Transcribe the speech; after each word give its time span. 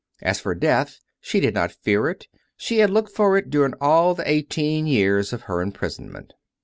As 0.23 0.39
for 0.39 0.55
death, 0.55 0.97
she 1.19 1.39
did 1.39 1.53
not 1.53 1.71
fear 1.83 2.09
it; 2.09 2.25
she 2.57 2.79
had 2.79 2.89
looked 2.89 3.11
for 3.15 3.37
it 3.37 3.51
during 3.51 3.75
all 3.79 4.15
the 4.15 4.27
eighteen 4.27 4.87
years 4.87 5.31
of 5.31 5.43
her 5.43 5.61
imprisonment. 5.61 6.33